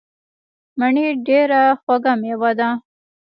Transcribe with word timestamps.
مڼې 0.79 1.07
ډیره 1.27 1.61
خوږه 1.81 2.13
میوه 2.21 2.51
ده. 2.59 2.69